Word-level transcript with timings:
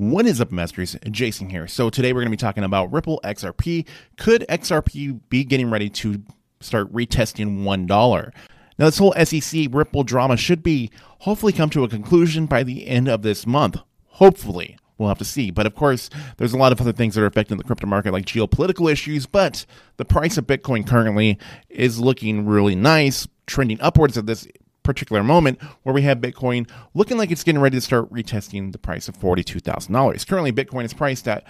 What 0.00 0.24
is 0.24 0.40
up, 0.40 0.48
investors? 0.48 0.96
Jason 1.10 1.50
here. 1.50 1.68
So 1.68 1.90
today 1.90 2.14
we're 2.14 2.22
going 2.22 2.28
to 2.28 2.38
be 2.38 2.38
talking 2.38 2.64
about 2.64 2.90
Ripple 2.90 3.20
XRP. 3.22 3.86
Could 4.16 4.46
XRP 4.48 5.20
be 5.28 5.44
getting 5.44 5.70
ready 5.70 5.90
to 5.90 6.22
start 6.60 6.90
retesting 6.90 7.64
$1? 7.64 8.32
Now, 8.78 8.86
this 8.86 8.96
whole 8.96 9.12
SEC 9.22 9.66
Ripple 9.70 10.04
drama 10.04 10.38
should 10.38 10.62
be 10.62 10.90
hopefully 11.18 11.52
come 11.52 11.68
to 11.68 11.84
a 11.84 11.88
conclusion 11.88 12.46
by 12.46 12.62
the 12.62 12.86
end 12.86 13.08
of 13.08 13.20
this 13.20 13.46
month. 13.46 13.76
Hopefully. 14.06 14.78
We'll 14.96 15.10
have 15.10 15.18
to 15.18 15.24
see. 15.26 15.50
But 15.50 15.66
of 15.66 15.74
course, 15.74 16.08
there's 16.38 16.54
a 16.54 16.58
lot 16.58 16.72
of 16.72 16.80
other 16.80 16.94
things 16.94 17.14
that 17.14 17.20
are 17.20 17.26
affecting 17.26 17.58
the 17.58 17.64
crypto 17.64 17.86
market, 17.86 18.14
like 18.14 18.24
geopolitical 18.24 18.90
issues. 18.90 19.26
But 19.26 19.66
the 19.98 20.06
price 20.06 20.38
of 20.38 20.46
Bitcoin 20.46 20.86
currently 20.86 21.38
is 21.68 22.00
looking 22.00 22.46
really 22.46 22.74
nice, 22.74 23.28
trending 23.46 23.78
upwards 23.82 24.16
at 24.16 24.24
this 24.24 24.48
particular 24.82 25.22
moment 25.22 25.62
where 25.82 25.94
we 25.94 26.02
have 26.02 26.18
Bitcoin 26.18 26.68
looking 26.94 27.18
like 27.18 27.30
it's 27.30 27.44
getting 27.44 27.60
ready 27.60 27.76
to 27.76 27.80
start 27.80 28.12
retesting 28.12 28.72
the 28.72 28.78
price 28.78 29.08
of 29.08 29.16
$42,000. 29.16 30.26
Currently, 30.26 30.52
Bitcoin 30.52 30.84
is 30.84 30.94
priced 30.94 31.28
at 31.28 31.44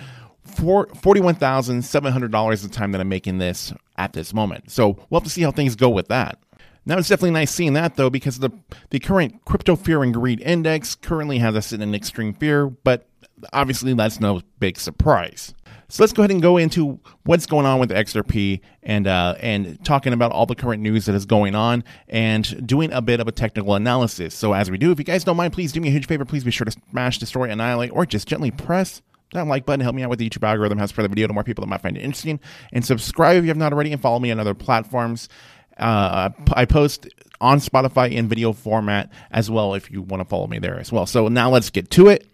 $41,700 0.48 2.52
at 2.52 2.60
the 2.60 2.68
time 2.68 2.92
that 2.92 3.00
I'm 3.00 3.08
making 3.08 3.38
this 3.38 3.72
at 3.96 4.12
this 4.12 4.34
moment. 4.34 4.70
So 4.70 4.98
we'll 5.08 5.20
have 5.20 5.26
to 5.26 5.30
see 5.30 5.42
how 5.42 5.50
things 5.50 5.76
go 5.76 5.88
with 5.88 6.08
that. 6.08 6.38
Now 6.86 6.98
it's 6.98 7.08
definitely 7.08 7.32
nice 7.32 7.50
seeing 7.50 7.74
that 7.74 7.96
though, 7.96 8.10
because 8.10 8.38
the 8.38 8.50
the 8.88 8.98
current 8.98 9.44
crypto 9.44 9.76
fear 9.76 10.02
and 10.02 10.14
greed 10.14 10.40
index 10.40 10.94
currently 10.94 11.38
has 11.38 11.54
us 11.54 11.72
in 11.72 11.82
an 11.82 11.94
extreme 11.94 12.32
fear, 12.32 12.68
but 12.68 13.06
obviously 13.52 13.92
that's 13.94 14.18
no 14.18 14.40
big 14.58 14.78
surprise. 14.78 15.54
So 15.90 16.02
let's 16.02 16.12
go 16.12 16.22
ahead 16.22 16.30
and 16.30 16.40
go 16.40 16.56
into 16.56 17.00
what's 17.24 17.46
going 17.46 17.66
on 17.66 17.80
with 17.80 17.90
XRP 17.90 18.60
and 18.82 19.06
uh, 19.06 19.34
and 19.40 19.84
talking 19.84 20.12
about 20.12 20.32
all 20.32 20.46
the 20.46 20.54
current 20.54 20.82
news 20.82 21.06
that 21.06 21.14
is 21.14 21.26
going 21.26 21.54
on 21.54 21.84
and 22.08 22.66
doing 22.66 22.92
a 22.92 23.02
bit 23.02 23.20
of 23.20 23.28
a 23.28 23.32
technical 23.32 23.74
analysis. 23.74 24.34
So 24.34 24.52
as 24.52 24.70
we 24.70 24.78
do, 24.78 24.92
if 24.92 24.98
you 24.98 25.04
guys 25.04 25.24
don't 25.24 25.36
mind, 25.36 25.52
please 25.52 25.72
do 25.72 25.80
me 25.80 25.88
a 25.88 25.90
huge 25.90 26.06
favor. 26.06 26.24
Please 26.24 26.44
be 26.44 26.50
sure 26.50 26.64
to 26.64 26.70
smash, 26.90 27.18
destroy, 27.18 27.50
annihilate, 27.50 27.90
or 27.92 28.06
just 28.06 28.28
gently 28.28 28.50
press 28.50 29.02
that 29.32 29.46
like 29.46 29.66
button. 29.66 29.80
Help 29.80 29.94
me 29.94 30.02
out 30.02 30.10
with 30.10 30.18
the 30.18 30.28
YouTube 30.28 30.46
algorithm. 30.46 30.78
Helps 30.78 30.92
spread 30.92 31.04
the 31.04 31.08
video 31.08 31.26
to 31.26 31.32
more 31.32 31.44
people 31.44 31.62
that 31.62 31.68
might 31.68 31.80
find 31.80 31.96
it 31.96 32.00
interesting. 32.00 32.40
And 32.72 32.84
subscribe 32.84 33.36
if 33.36 33.44
you 33.44 33.48
have 33.48 33.56
not 33.56 33.72
already, 33.72 33.92
and 33.92 34.00
follow 34.00 34.18
me 34.18 34.30
on 34.30 34.40
other 34.40 34.54
platforms. 34.54 35.28
Uh, 35.76 36.30
I 36.52 36.66
post 36.66 37.08
on 37.40 37.58
Spotify 37.58 38.12
in 38.12 38.28
video 38.28 38.52
format 38.52 39.10
as 39.30 39.50
well 39.50 39.74
if 39.74 39.90
you 39.90 40.02
want 40.02 40.20
to 40.20 40.28
follow 40.28 40.46
me 40.46 40.58
there 40.58 40.78
as 40.78 40.92
well. 40.92 41.06
So 41.06 41.28
now 41.28 41.50
let's 41.50 41.70
get 41.70 41.90
to 41.92 42.08
it. 42.08 42.26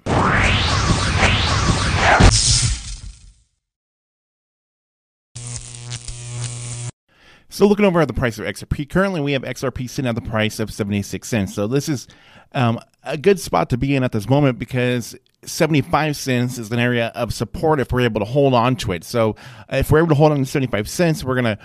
So 7.49 7.67
looking 7.67 7.85
over 7.85 8.01
at 8.01 8.09
the 8.09 8.15
price 8.15 8.39
of 8.39 8.45
XRP, 8.45 8.89
currently 8.89 9.21
we 9.21 9.33
have 9.33 9.43
XRP 9.43 9.89
sitting 9.89 10.09
at 10.09 10.15
the 10.15 10.21
price 10.21 10.59
of 10.59 10.73
76 10.73 11.27
cents. 11.27 11.55
So 11.55 11.67
this 11.67 11.89
is 11.89 12.09
um, 12.53 12.81
a 13.05 13.17
good 13.17 13.39
spot 13.39 13.71
to 13.71 13.79
be 13.79 13.95
in 13.95 14.03
at 14.03 14.13
this 14.13 14.29
moment 14.29 14.59
because 14.59 15.17
75 15.45 16.17
cents 16.17 16.59
is 16.59 16.71
an 16.73 16.79
area 16.79 17.13
of 17.15 17.33
support 17.33 17.81
if 17.81 17.93
we're 17.93 18.01
able 18.01 18.21
to 18.21 18.27
hold 18.27 18.53
on 18.53 18.77
to 18.77 18.93
it. 18.93 19.05
So 19.05 19.37
if 19.69 19.91
we're 19.91 19.99
able 19.99 20.09
to 20.09 20.15
hold 20.15 20.33
on 20.33 20.39
to 20.39 20.45
75 20.45 20.89
cents, 20.89 21.23
we're 21.23 21.41
going 21.41 21.57
to 21.57 21.59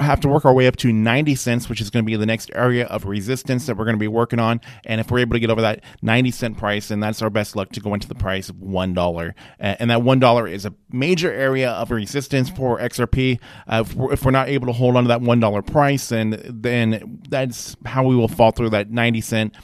have 0.00 0.20
to 0.20 0.28
work 0.28 0.44
our 0.44 0.52
way 0.52 0.66
up 0.66 0.76
to 0.76 0.92
90 0.92 1.34
cents, 1.34 1.68
which 1.68 1.80
is 1.80 1.90
going 1.90 2.04
to 2.04 2.06
be 2.06 2.16
the 2.16 2.26
next 2.26 2.50
area 2.54 2.86
of 2.86 3.04
resistance 3.04 3.66
that 3.66 3.76
we're 3.76 3.84
going 3.84 3.96
to 3.96 4.00
be 4.00 4.08
working 4.08 4.38
on. 4.38 4.60
And 4.84 5.00
if 5.00 5.10
we're 5.10 5.20
able 5.20 5.34
to 5.34 5.40
get 5.40 5.50
over 5.50 5.60
that 5.60 5.84
90 6.02 6.30
cent 6.32 6.58
price, 6.58 6.88
then 6.88 7.00
that's 7.00 7.22
our 7.22 7.30
best 7.30 7.54
luck 7.54 7.70
to 7.72 7.80
go 7.80 7.94
into 7.94 8.08
the 8.08 8.14
price 8.14 8.48
of 8.48 8.56
$1. 8.56 9.34
And 9.58 9.90
that 9.90 10.00
$1 10.00 10.52
is 10.52 10.66
a 10.66 10.74
major 10.90 11.32
area 11.32 11.70
of 11.70 11.90
resistance 11.90 12.50
for 12.50 12.78
XRP. 12.78 13.38
Uh, 13.68 13.84
if, 13.86 14.24
we're, 14.24 14.30
not 14.30 14.48
able 14.48 14.66
to 14.66 14.72
hold 14.72 14.96
on 14.96 15.04
to 15.04 15.08
that 15.08 15.20
$1 15.20 15.66
price, 15.66 16.08
then, 16.08 16.40
then 16.48 17.20
that's 17.28 17.76
how 17.84 18.04
we 18.04 18.16
will 18.16 18.28
fall 18.28 18.50
through 18.50 18.70
that 18.70 18.90
90 18.90 19.20
cent 19.20 19.56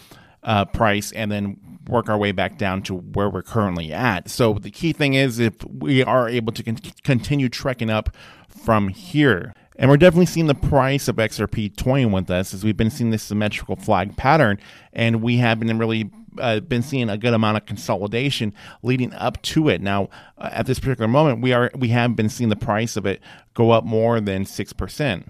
uh, 0.43 0.65
price 0.65 1.13
and 1.13 1.31
then 1.31 1.59
work 1.89 2.09
our 2.09 2.19
way 2.19 2.33
back 2.33 2.59
down 2.59 2.83
to 2.83 2.95
where 2.95 3.31
we're 3.31 3.43
currently 3.43 3.93
at. 3.93 4.29
So 4.29 4.55
the 4.55 4.71
key 4.71 4.93
thing 4.93 5.15
is 5.15 5.39
if 5.39 5.65
we 5.65 6.03
are 6.03 6.29
able 6.29 6.53
to 6.53 6.63
con- 6.63 6.79
continue 7.05 7.49
trekking 7.49 7.91
up 7.91 8.15
from 8.49 8.89
here. 8.89 9.53
And 9.79 9.91
we're 9.91 9.99
definitely 9.99 10.27
seeing 10.27 10.47
the 10.47 10.55
price 10.55 11.07
of 11.07 11.17
XRP 11.17 11.77
toying 11.77 12.11
with 12.11 12.31
us 12.31 12.55
as 12.55 12.65
we've 12.65 12.77
been 12.77 12.91
seeing 12.91 13.11
this 13.11 13.23
symmetrical 13.23 13.77
flag 13.77 14.17
pattern, 14.17 14.59
and 14.93 15.23
we 15.23 15.37
have 15.37 15.61
been 15.61 15.79
really 15.79 16.11
uh, 16.39 16.61
been 16.61 16.83
seeing 16.83 17.09
a 17.09 17.17
good 17.17 17.33
amount 17.35 17.57
of 17.57 17.67
consolidation 17.67 18.53
leading 18.83 19.13
up 19.15 19.41
to 19.43 19.69
it. 19.69 19.81
Now, 19.81 20.09
uh, 20.39 20.51
at 20.53 20.67
this 20.67 20.79
particular 20.79 21.09
moment, 21.09 21.43
we 21.43 21.53
are 21.53 21.71
we 21.75 21.89
have 21.89 22.17
been 22.17 22.29
seeing 22.29 22.49
the 22.49 22.57
price 22.57 22.97
of 22.97 23.07
it 23.07 23.21
go 23.55 23.71
up 23.71 23.85
more 23.85 24.21
than 24.21 24.47
six 24.47 24.73
percent. 24.73 25.29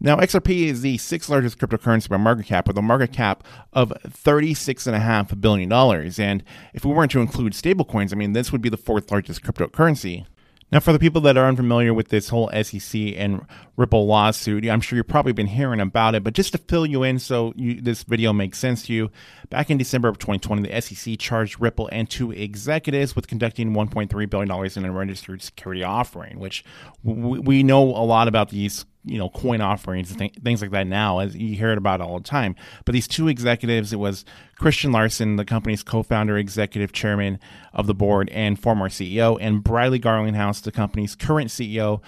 Now, 0.00 0.16
XRP 0.16 0.66
is 0.66 0.82
the 0.82 0.96
sixth 0.98 1.28
largest 1.28 1.58
cryptocurrency 1.58 2.08
by 2.08 2.18
market 2.18 2.46
cap, 2.46 2.68
with 2.68 2.78
a 2.78 2.82
market 2.82 3.12
cap 3.12 3.42
of 3.72 3.92
$36.5 4.06 5.40
billion. 5.40 5.72
And 5.72 6.44
if 6.72 6.84
we 6.84 6.92
weren't 6.92 7.10
to 7.10 7.20
include 7.20 7.52
stablecoins, 7.52 8.12
I 8.12 8.16
mean, 8.16 8.32
this 8.32 8.52
would 8.52 8.62
be 8.62 8.68
the 8.68 8.76
fourth 8.76 9.10
largest 9.10 9.42
cryptocurrency. 9.42 10.24
Now, 10.70 10.80
for 10.80 10.92
the 10.92 10.98
people 10.98 11.22
that 11.22 11.38
are 11.38 11.46
unfamiliar 11.46 11.94
with 11.94 12.08
this 12.08 12.28
whole 12.28 12.50
SEC 12.62 13.00
and 13.16 13.46
Ripple 13.76 14.06
lawsuit, 14.06 14.68
I'm 14.68 14.82
sure 14.82 14.98
you've 14.98 15.08
probably 15.08 15.32
been 15.32 15.46
hearing 15.46 15.80
about 15.80 16.14
it, 16.14 16.22
but 16.22 16.34
just 16.34 16.52
to 16.52 16.58
fill 16.58 16.84
you 16.84 17.02
in 17.02 17.18
so 17.18 17.54
you, 17.56 17.80
this 17.80 18.02
video 18.02 18.34
makes 18.34 18.58
sense 18.58 18.84
to 18.86 18.92
you, 18.92 19.10
back 19.48 19.70
in 19.70 19.78
December 19.78 20.08
of 20.08 20.18
2020, 20.18 20.68
the 20.68 20.80
SEC 20.80 21.18
charged 21.18 21.58
Ripple 21.58 21.88
and 21.90 22.10
two 22.10 22.32
executives 22.32 23.16
with 23.16 23.28
conducting 23.28 23.72
$1.3 23.72 24.30
billion 24.30 24.70
in 24.76 24.84
a 24.84 24.92
registered 24.92 25.40
security 25.40 25.82
offering, 25.82 26.38
which 26.38 26.64
we 27.02 27.62
know 27.62 27.82
a 27.82 28.04
lot 28.04 28.28
about 28.28 28.50
these 28.50 28.84
you 29.04 29.18
know 29.18 29.28
coin 29.30 29.60
offerings 29.60 30.10
and 30.10 30.18
th- 30.18 30.34
things 30.42 30.60
like 30.60 30.70
that 30.70 30.86
now 30.86 31.18
as 31.18 31.36
you 31.36 31.54
hear 31.54 31.70
it 31.70 31.78
about 31.78 32.00
all 32.00 32.18
the 32.18 32.24
time 32.24 32.54
but 32.84 32.92
these 32.92 33.08
two 33.08 33.28
executives 33.28 33.92
it 33.92 33.98
was 33.98 34.24
christian 34.56 34.92
larsen 34.92 35.36
the 35.36 35.44
company's 35.44 35.82
co-founder 35.82 36.36
executive 36.36 36.92
chairman 36.92 37.38
of 37.72 37.86
the 37.86 37.94
board 37.94 38.28
and 38.30 38.60
former 38.60 38.88
ceo 38.88 39.38
and 39.40 39.62
bradley 39.62 40.00
garlinghouse 40.00 40.62
the 40.62 40.72
company's 40.72 41.14
current 41.14 41.50
ceo 41.50 42.00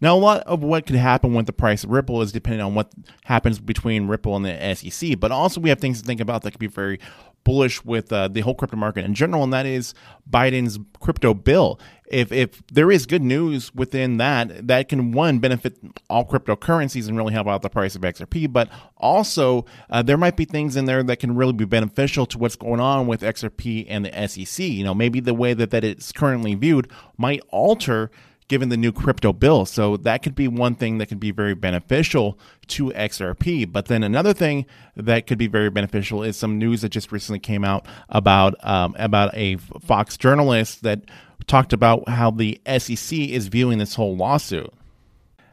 now, 0.00 0.14
a 0.14 0.18
lot 0.18 0.42
of 0.42 0.62
what 0.62 0.86
could 0.86 0.96
happen 0.96 1.32
with 1.32 1.46
the 1.46 1.52
price 1.52 1.82
of 1.82 1.90
Ripple 1.90 2.20
is 2.20 2.32
dependent 2.32 2.62
on 2.62 2.74
what 2.74 2.92
happens 3.24 3.58
between 3.58 4.08
Ripple 4.08 4.36
and 4.36 4.44
the 4.44 4.74
SEC. 4.74 5.18
But 5.18 5.32
also, 5.32 5.60
we 5.60 5.70
have 5.70 5.80
things 5.80 6.00
to 6.00 6.06
think 6.06 6.20
about 6.20 6.42
that 6.42 6.50
could 6.50 6.60
be 6.60 6.66
very 6.66 7.00
bullish 7.44 7.84
with 7.84 8.12
uh, 8.12 8.28
the 8.28 8.40
whole 8.40 8.54
crypto 8.54 8.76
market 8.76 9.04
in 9.04 9.14
general, 9.14 9.44
and 9.44 9.52
that 9.52 9.64
is 9.64 9.94
Biden's 10.28 10.78
crypto 11.00 11.32
bill. 11.32 11.80
If 12.08 12.30
if 12.32 12.66
there 12.68 12.90
is 12.90 13.06
good 13.06 13.22
news 13.22 13.74
within 13.74 14.18
that, 14.18 14.68
that 14.68 14.88
can 14.88 15.12
one 15.12 15.38
benefit 15.38 15.76
all 16.08 16.24
cryptocurrencies 16.24 17.08
and 17.08 17.16
really 17.16 17.32
help 17.32 17.46
out 17.46 17.62
the 17.62 17.70
price 17.70 17.96
of 17.96 18.02
XRP, 18.02 18.52
but 18.52 18.68
also 18.96 19.64
uh, 19.90 20.02
there 20.02 20.16
might 20.16 20.36
be 20.36 20.44
things 20.44 20.76
in 20.76 20.84
there 20.84 21.02
that 21.02 21.18
can 21.18 21.34
really 21.34 21.52
be 21.52 21.64
beneficial 21.64 22.26
to 22.26 22.38
what's 22.38 22.56
going 22.56 22.80
on 22.80 23.06
with 23.06 23.22
XRP 23.22 23.86
and 23.88 24.04
the 24.04 24.28
SEC. 24.28 24.64
You 24.64 24.84
know, 24.84 24.94
maybe 24.94 25.20
the 25.20 25.34
way 25.34 25.54
that 25.54 25.70
that 25.70 25.84
it's 25.84 26.12
currently 26.12 26.54
viewed 26.54 26.90
might 27.16 27.42
alter 27.50 28.10
given 28.48 28.68
the 28.68 28.76
new 28.76 28.92
crypto 28.92 29.32
bill. 29.32 29.66
So 29.66 29.96
that 29.98 30.22
could 30.22 30.34
be 30.34 30.48
one 30.48 30.74
thing 30.74 30.98
that 30.98 31.06
could 31.06 31.20
be 31.20 31.30
very 31.30 31.54
beneficial 31.54 32.38
to 32.68 32.90
XRP. 32.90 33.70
But 33.70 33.86
then 33.86 34.02
another 34.02 34.32
thing 34.32 34.66
that 34.94 35.26
could 35.26 35.38
be 35.38 35.48
very 35.48 35.70
beneficial 35.70 36.22
is 36.22 36.36
some 36.36 36.58
news 36.58 36.82
that 36.82 36.90
just 36.90 37.10
recently 37.12 37.40
came 37.40 37.64
out 37.64 37.86
about 38.08 38.54
um, 38.64 38.94
about 38.98 39.34
a 39.34 39.56
Fox 39.56 40.16
journalist 40.16 40.82
that 40.82 41.02
talked 41.46 41.72
about 41.72 42.08
how 42.08 42.30
the 42.30 42.60
SEC 42.78 43.18
is 43.18 43.48
viewing 43.48 43.78
this 43.78 43.94
whole 43.94 44.16
lawsuit. 44.16 44.72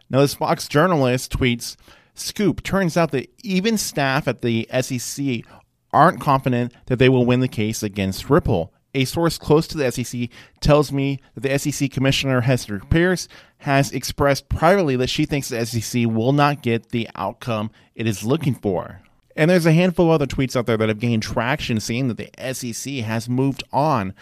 Now, 0.10 0.22
this 0.22 0.34
Fox 0.34 0.68
journalist 0.68 1.32
tweets. 1.32 1.76
Scoop 2.16 2.62
turns 2.62 2.96
out 2.96 3.12
that 3.12 3.28
even 3.44 3.78
staff 3.78 4.28
at 4.28 4.44
the 4.44 4.68
SEC 4.82 5.44
aren't 5.92 6.22
confident 6.22 6.72
that 6.86 7.00
they 7.00 7.10
will 7.10 7.26
win 7.26 7.40
the 7.40 7.48
case 7.48 7.82
against 7.82 8.30
Ripple 8.30 8.72
a 8.94 9.06
source 9.06 9.38
close 9.38 9.68
to 9.68 9.78
the 9.78 9.92
SEC 9.92 10.30
tells 10.60 10.92
me 10.92 11.20
that 11.36 11.42
the 11.42 11.58
SEC 11.58 11.92
Commissioner 11.92 12.42
Hester 12.42 12.80
Peirce 12.90 13.28
has 13.60 13.92
expressed 13.92 14.50
privately 14.50 14.96
that 14.98 15.10
she 15.10 15.26
thinks 15.26 15.50
the 15.50 15.66
SEC 15.66 16.06
will 16.08 16.34
not 16.34 16.62
get 16.62 16.90
the 16.90 17.10
outcome 17.16 17.72
it 17.96 18.08
is 18.08 18.24
looking 18.24 18.56
for. 18.56 19.02
And 19.36 19.50
there's 19.50 19.66
a 19.66 19.74
handful 19.74 20.08
of 20.08 20.12
other 20.12 20.28
tweets 20.28 20.56
out 20.56 20.68
there 20.68 20.78
that 20.78 20.90
have 20.90 21.00
gained 21.00 21.24
traction 21.24 21.80
saying 21.80 22.08
that 22.10 22.18
the 22.18 22.54
SEC 22.54 22.94
has 22.96 23.28
moved 23.28 23.64
on 23.72 24.14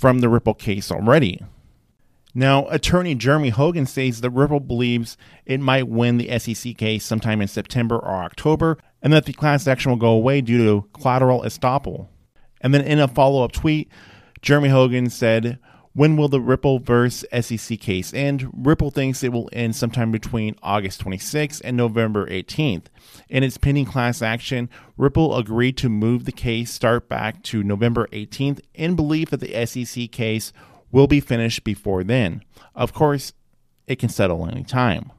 from 0.00 0.20
the 0.20 0.30
Ripple 0.30 0.54
case 0.54 0.90
already. 0.90 1.42
Now, 2.34 2.66
attorney 2.68 3.14
Jeremy 3.14 3.50
Hogan 3.50 3.84
says 3.84 4.22
that 4.22 4.30
Ripple 4.30 4.60
believes 4.60 5.18
it 5.44 5.60
might 5.60 5.88
win 5.88 6.16
the 6.16 6.38
SEC 6.38 6.74
case 6.78 7.04
sometime 7.04 7.42
in 7.42 7.48
September 7.48 7.96
or 7.96 8.24
October, 8.24 8.78
and 9.02 9.12
that 9.12 9.26
the 9.26 9.34
class 9.34 9.66
action 9.66 9.90
will 9.90 9.98
go 9.98 10.12
away 10.12 10.40
due 10.40 10.56
to 10.64 10.88
collateral 10.94 11.42
estoppel. 11.42 12.08
And 12.62 12.72
then 12.72 12.80
in 12.80 12.98
a 12.98 13.08
follow 13.08 13.44
up 13.44 13.52
tweet, 13.52 13.90
Jeremy 14.40 14.70
Hogan 14.70 15.10
said, 15.10 15.58
when 15.92 16.16
will 16.16 16.28
the 16.28 16.40
Ripple 16.40 16.78
verse 16.78 17.24
SEC 17.40 17.78
case 17.80 18.14
end? 18.14 18.48
Ripple 18.54 18.90
thinks 18.90 19.22
it 19.22 19.32
will 19.32 19.48
end 19.52 19.74
sometime 19.74 20.12
between 20.12 20.56
August 20.62 21.04
26th 21.04 21.60
and 21.64 21.76
November 21.76 22.26
18th. 22.26 22.84
In 23.28 23.42
its 23.42 23.58
pending 23.58 23.86
class 23.86 24.22
action, 24.22 24.68
Ripple 24.96 25.36
agreed 25.36 25.76
to 25.78 25.88
move 25.88 26.24
the 26.24 26.32
case 26.32 26.70
start 26.72 27.08
back 27.08 27.42
to 27.44 27.64
November 27.64 28.06
18th 28.12 28.60
in 28.74 28.94
belief 28.94 29.30
that 29.30 29.40
the 29.40 29.66
SEC 29.66 30.10
case 30.12 30.52
will 30.92 31.06
be 31.06 31.20
finished 31.20 31.64
before 31.64 32.04
then. 32.04 32.42
Of 32.74 32.92
course, 32.92 33.32
it 33.86 33.98
can 33.98 34.08
settle 34.08 34.46
any 34.46 34.62
time. 34.62 35.10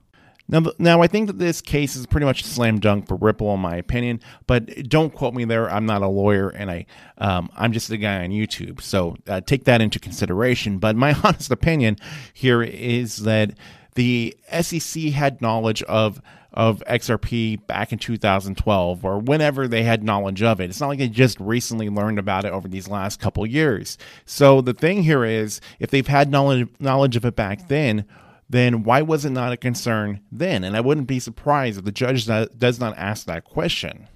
Now, 0.51 0.63
now 0.77 1.01
I 1.01 1.07
think 1.07 1.27
that 1.27 1.39
this 1.39 1.61
case 1.61 1.95
is 1.95 2.05
pretty 2.05 2.25
much 2.25 2.41
a 2.41 2.45
slam 2.45 2.79
dunk 2.79 3.07
for 3.07 3.15
Ripple, 3.15 3.53
in 3.53 3.61
my 3.61 3.77
opinion. 3.77 4.19
But 4.45 4.89
don't 4.89 5.13
quote 5.13 5.33
me 5.33 5.45
there. 5.45 5.71
I'm 5.71 5.85
not 5.85 6.01
a 6.01 6.07
lawyer, 6.07 6.49
and 6.49 6.69
I 6.69 6.85
um, 7.17 7.49
I'm 7.55 7.71
just 7.71 7.89
a 7.89 7.97
guy 7.97 8.23
on 8.23 8.29
YouTube. 8.29 8.81
So 8.81 9.15
uh, 9.27 9.41
take 9.41 9.63
that 9.63 9.81
into 9.81 9.97
consideration. 9.97 10.77
But 10.77 10.95
my 10.95 11.15
honest 11.23 11.49
opinion 11.49 11.97
here 12.33 12.61
is 12.61 13.17
that 13.23 13.51
the 13.95 14.35
SEC 14.61 15.03
had 15.03 15.41
knowledge 15.41 15.81
of 15.83 16.21
of 16.53 16.83
XRP 16.85 17.65
back 17.65 17.93
in 17.93 17.97
2012 17.97 19.05
or 19.05 19.19
whenever 19.19 19.69
they 19.69 19.83
had 19.83 20.03
knowledge 20.03 20.43
of 20.43 20.59
it. 20.59 20.69
It's 20.69 20.81
not 20.81 20.87
like 20.87 20.99
they 20.99 21.07
just 21.07 21.39
recently 21.39 21.89
learned 21.89 22.19
about 22.19 22.43
it 22.43 22.51
over 22.51 22.67
these 22.67 22.89
last 22.89 23.21
couple 23.21 23.45
years. 23.45 23.97
So 24.25 24.59
the 24.59 24.73
thing 24.73 25.03
here 25.03 25.23
is 25.23 25.61
if 25.79 25.91
they've 25.91 26.05
had 26.05 26.29
knowledge 26.29 26.67
knowledge 26.79 27.15
of 27.15 27.23
it 27.25 27.37
back 27.37 27.69
then, 27.69 28.05
then 28.51 28.83
why 28.83 29.01
was 29.01 29.25
it 29.25 29.31
not 29.31 29.53
a 29.53 29.57
concern 29.57 30.21
then? 30.31 30.63
And 30.63 30.75
I 30.75 30.81
wouldn't 30.81 31.07
be 31.07 31.19
surprised 31.19 31.79
if 31.79 31.85
the 31.85 31.91
judge 31.91 32.25
does 32.25 32.79
not 32.79 32.97
ask 32.97 33.25
that 33.25 33.45
question. 33.45 34.07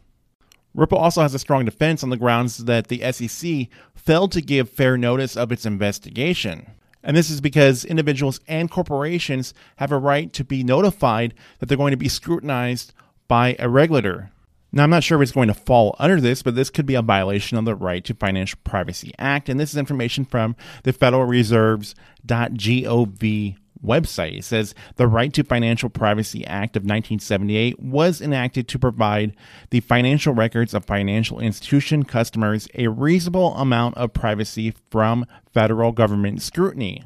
Ripple 0.74 0.98
also 0.98 1.22
has 1.22 1.34
a 1.34 1.40
strong 1.40 1.64
defense 1.64 2.04
on 2.04 2.10
the 2.10 2.18
grounds 2.18 2.66
that 2.66 2.90
the 2.90 3.00
SEC 3.12 3.68
failed 3.96 4.34
to 4.34 4.42
give 4.42 4.70
fair 4.70 4.98
notice 4.98 5.38
of 5.38 5.52
its 5.52 5.66
investigation. 5.66 6.70
And 7.02 7.16
this 7.16 7.30
is 7.30 7.40
because 7.40 7.86
individuals 7.86 8.42
and 8.48 8.70
corporations 8.70 9.54
have 9.78 9.92
a 9.92 9.98
right 9.98 10.34
to 10.34 10.44
be 10.44 10.64
notified 10.64 11.34
that 11.60 11.68
they're 11.68 11.78
going 11.78 11.92
to 11.92 11.98
be 11.98 12.10
scrutinized 12.10 12.94
by 13.28 13.56
a 13.58 13.70
regulator. 13.70 14.32
Now, 14.74 14.84
I'm 14.84 14.90
not 14.90 15.06
sure 15.06 15.22
if 15.22 15.24
it's 15.24 15.32
going 15.32 15.48
to 15.48 15.54
fall 15.54 15.96
under 15.98 16.20
this, 16.20 16.44
but 16.44 16.56
this 16.56 16.70
could 16.70 16.86
be 16.86 16.96
a 16.96 17.02
violation 17.02 17.58
of 17.58 17.64
the 17.64 17.76
Right 17.76 18.04
to 18.04 18.14
Financial 18.14 18.60
Privacy 18.66 19.14
Act. 19.18 19.48
And 19.48 19.58
this 19.58 19.70
is 19.70 19.78
information 19.78 20.26
from 20.26 20.58
the 20.84 20.92
Federal 20.92 21.24
Reserves.gov 21.24 23.56
website. 23.86 24.40
It 24.40 24.44
says 24.44 24.76
the 24.96 25.08
Right 25.08 25.32
to 25.34 25.44
Financial 25.44 25.90
Privacy 25.90 26.46
Act 26.46 26.76
of 26.76 26.84
1978 26.84 27.80
was 27.80 28.22
enacted 28.22 28.68
to 28.70 28.80
provide 28.80 29.36
the 29.70 29.80
financial 29.80 30.34
records 30.34 30.74
of 30.74 30.86
financial 30.86 31.40
institution 31.40 32.04
customers 32.04 32.68
a 32.76 32.88
reasonable 32.88 33.56
amount 33.56 33.98
of 33.98 34.14
privacy 34.14 34.74
from 34.90 35.26
federal 35.54 35.92
government 35.92 36.42
scrutiny. 36.42 37.04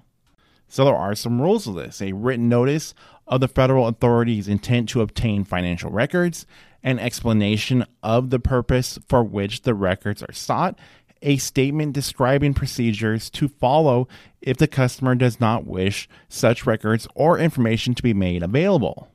So 0.68 0.86
there 0.86 0.96
are 0.96 1.16
some 1.16 1.42
rules 1.42 1.68
of 1.68 1.76
this 1.76 2.02
a 2.02 2.14
written 2.14 2.48
notice 2.48 2.94
of 3.28 3.42
the 3.42 3.48
federal 3.48 3.88
authority's 3.88 4.48
intent 4.48 4.90
to 4.90 5.02
obtain 5.02 5.44
financial 5.44 5.92
records, 5.92 6.46
an 6.84 7.00
explanation 7.00 7.86
of 8.02 8.30
the 8.30 8.40
purpose 8.40 8.98
for 9.08 9.24
which 9.24 9.64
the 9.64 9.74
records 9.74 10.24
are 10.24 10.34
sought, 10.34 10.78
a 11.22 11.38
statement 11.38 11.94
describing 11.94 12.54
procedures 12.54 13.30
to 13.32 13.48
follow 13.48 14.08
if 14.42 14.58
the 14.58 14.68
customer 14.68 15.16
does 15.16 15.40
not 15.40 15.66
wish 15.66 16.08
such 16.28 16.66
records 16.66 17.08
or 17.16 17.38
information 17.38 17.94
to 17.96 18.04
be 18.04 18.14
made 18.14 18.44
available. 18.44 19.10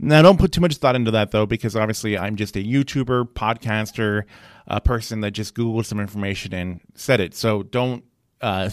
Now, 0.00 0.22
don't 0.22 0.38
put 0.38 0.52
too 0.52 0.60
much 0.60 0.76
thought 0.76 0.96
into 0.96 1.10
that 1.10 1.32
though, 1.32 1.46
because 1.46 1.74
obviously 1.74 2.16
I'm 2.16 2.36
just 2.36 2.56
a 2.56 2.62
YouTuber, 2.62 3.32
podcaster, 3.32 4.24
a 4.66 4.80
person 4.80 5.20
that 5.22 5.32
just 5.32 5.54
Googled 5.54 5.86
some 5.86 5.98
information 5.98 6.54
and 6.54 6.80
said 6.94 7.20
it. 7.20 7.34
So 7.34 7.62
don't 7.64 8.04
uh, 8.40 8.70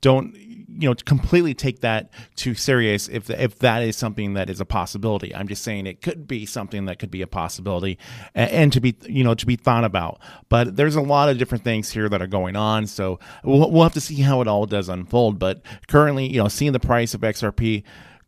don't 0.00 0.34
you 0.34 0.88
know 0.88 0.94
completely 0.94 1.54
take 1.54 1.80
that 1.80 2.10
too 2.34 2.54
serious 2.54 3.08
if 3.08 3.28
if 3.30 3.58
that 3.58 3.82
is 3.82 3.96
something 3.96 4.34
that 4.34 4.48
is 4.48 4.60
a 4.60 4.64
possibility. 4.64 5.34
I'm 5.34 5.48
just 5.48 5.62
saying 5.62 5.86
it 5.86 6.00
could 6.00 6.26
be 6.26 6.46
something 6.46 6.86
that 6.86 6.98
could 6.98 7.10
be 7.10 7.22
a 7.22 7.26
possibility 7.26 7.98
and, 8.34 8.50
and, 8.50 8.72
to 8.72 8.80
be 8.80 8.96
you 9.06 9.22
know 9.24 9.34
to 9.34 9.46
be 9.46 9.56
thought 9.56 9.84
about. 9.84 10.20
But 10.48 10.76
there's 10.76 10.96
a 10.96 11.02
lot 11.02 11.28
of 11.28 11.38
different 11.38 11.64
things 11.64 11.90
here 11.90 12.08
that 12.08 12.22
are 12.22 12.26
going 12.26 12.56
on 12.56 12.86
so 12.86 13.18
we'll, 13.44 13.70
we'll 13.70 13.82
have 13.82 13.94
to 13.94 14.00
see 14.00 14.20
how 14.22 14.40
it 14.40 14.48
all 14.48 14.66
does 14.66 14.88
unfold. 14.88 15.38
But 15.38 15.62
currently 15.88 16.26
you 16.26 16.38
know 16.38 16.48
seeing 16.48 16.72
the 16.72 16.80
price 16.80 17.14
of 17.14 17.20
xrp 17.20 17.82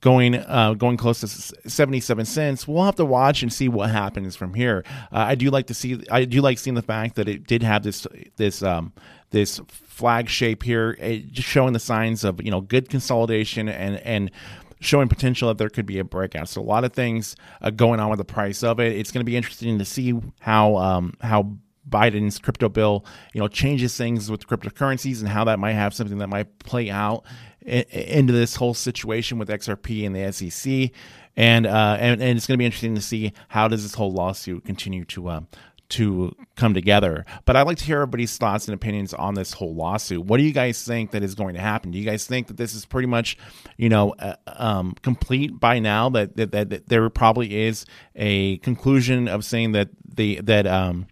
going 0.04 0.34
uh, 0.34 0.74
going 0.74 0.98
close 0.98 1.20
to 1.20 1.26
77 1.26 2.26
cents. 2.26 2.68
We'll 2.68 2.84
have 2.84 2.96
to 2.96 3.06
watch 3.06 3.42
and 3.42 3.50
see 3.50 3.70
what 3.70 3.90
happens 3.90 4.36
from 4.36 4.52
here. 4.52 4.84
Uh, 5.10 5.24
I 5.28 5.34
do 5.34 5.48
like 5.48 5.68
to 5.68 5.74
see 5.74 6.04
I 6.10 6.26
do 6.26 6.42
like 6.42 6.58
seeing 6.58 6.74
the 6.74 6.82
fact 6.82 7.14
that 7.16 7.26
it 7.26 7.46
did 7.46 7.62
have 7.62 7.82
this 7.82 8.06
this 8.36 8.62
um, 8.62 8.92
this 9.30 9.62
flag 9.66 10.28
shape 10.28 10.62
here, 10.62 10.94
just 11.32 11.48
showing 11.48 11.72
the 11.72 11.80
signs 11.80 12.22
of 12.22 12.44
you 12.44 12.50
know 12.50 12.60
good 12.60 12.90
consolidation 12.90 13.66
and 13.66 13.96
and 14.00 14.30
showing 14.78 15.08
potential 15.08 15.48
that 15.48 15.56
there 15.56 15.70
could 15.70 15.86
be 15.86 15.98
a 15.98 16.04
breakout. 16.04 16.50
So 16.50 16.60
a 16.60 16.62
lot 16.62 16.84
of 16.84 16.92
things 16.92 17.34
uh, 17.62 17.70
going 17.70 17.98
on 17.98 18.10
with 18.10 18.18
the 18.18 18.26
price 18.26 18.62
of 18.62 18.80
it. 18.80 18.94
It's 18.94 19.10
going 19.10 19.22
to 19.22 19.24
be 19.24 19.38
interesting 19.38 19.78
to 19.78 19.86
see 19.86 20.20
how 20.40 20.76
um, 20.76 21.14
how 21.22 21.56
Biden's 21.88 22.38
crypto 22.38 22.68
bill, 22.68 23.06
you 23.32 23.40
know, 23.40 23.48
changes 23.48 23.96
things 23.96 24.30
with 24.30 24.46
cryptocurrencies 24.46 25.20
and 25.20 25.28
how 25.28 25.44
that 25.44 25.58
might 25.58 25.72
have 25.72 25.94
something 25.94 26.18
that 26.18 26.28
might 26.28 26.58
play 26.58 26.90
out 26.90 27.24
into 27.64 28.32
this 28.32 28.56
whole 28.56 28.74
situation 28.74 29.38
with 29.38 29.48
XRP 29.48 30.06
and 30.06 30.14
the 30.14 30.32
SEC, 30.32 30.90
and 31.36 31.66
uh, 31.66 31.96
and, 31.98 32.22
and 32.22 32.36
it's 32.36 32.46
going 32.46 32.54
to 32.54 32.58
be 32.58 32.66
interesting 32.66 32.94
to 32.94 33.00
see 33.00 33.32
how 33.48 33.68
does 33.68 33.82
this 33.82 33.94
whole 33.94 34.12
lawsuit 34.12 34.64
continue 34.64 35.04
to 35.06 35.28
uh, 35.28 35.40
to 35.90 36.34
come 36.56 36.74
together. 36.74 37.24
But 37.44 37.56
I'd 37.56 37.66
like 37.66 37.78
to 37.78 37.84
hear 37.84 37.96
everybody's 37.96 38.36
thoughts 38.36 38.66
and 38.66 38.74
opinions 38.74 39.14
on 39.14 39.34
this 39.34 39.52
whole 39.52 39.74
lawsuit. 39.74 40.24
What 40.24 40.38
do 40.38 40.42
you 40.42 40.52
guys 40.52 40.82
think 40.82 41.12
that 41.12 41.22
is 41.22 41.34
going 41.34 41.54
to 41.54 41.60
happen? 41.60 41.90
Do 41.90 41.98
you 41.98 42.04
guys 42.04 42.26
think 42.26 42.48
that 42.48 42.56
this 42.56 42.74
is 42.74 42.84
pretty 42.84 43.06
much, 43.06 43.36
you 43.76 43.88
know, 43.88 44.14
uh, 44.18 44.34
um, 44.46 44.94
complete 45.02 45.58
by 45.60 45.78
now? 45.78 46.08
That, 46.10 46.36
that, 46.36 46.52
that 46.52 46.70
that 46.70 46.88
there 46.88 47.08
probably 47.10 47.62
is 47.62 47.86
a 48.14 48.58
conclusion 48.58 49.28
of 49.28 49.44
saying 49.44 49.72
that 49.72 49.88
the 50.06 50.40
that 50.42 50.66
um, 50.66 51.06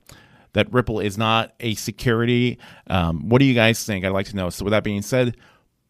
that 0.53 0.73
Ripple 0.73 1.01
is 1.01 1.17
not 1.17 1.55
a 1.61 1.75
security. 1.75 2.59
Um, 2.89 3.29
what 3.29 3.39
do 3.39 3.45
you 3.45 3.55
guys 3.55 3.85
think? 3.85 4.05
I'd 4.05 4.11
like 4.11 4.27
to 4.27 4.37
know. 4.37 4.51
So 4.51 4.65
with 4.65 4.73
that 4.73 4.85
being 4.85 5.03
said 5.03 5.37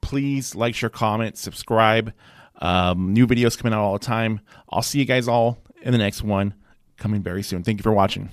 please 0.02 0.54
like, 0.54 0.74
share, 0.74 0.90
comment, 0.90 1.38
subscribe. 1.38 2.12
Um, 2.60 3.14
new 3.14 3.26
videos 3.26 3.56
coming 3.56 3.72
out 3.72 3.82
all 3.82 3.94
the 3.94 4.04
time. 4.04 4.40
I'll 4.68 4.82
see 4.82 4.98
you 4.98 5.06
guys 5.06 5.26
all 5.26 5.58
in 5.80 5.92
the 5.92 5.98
next 5.98 6.22
one 6.22 6.54
coming 6.98 7.22
very 7.22 7.42
soon. 7.42 7.64
Thank 7.64 7.78
you 7.78 7.82
for 7.82 7.92
watching. 7.92 8.28